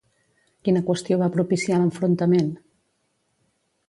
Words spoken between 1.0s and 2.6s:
va propiciar l'enfrontament?